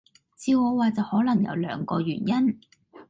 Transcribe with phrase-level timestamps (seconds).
[0.35, 2.59] 照我話就可能有兩個原因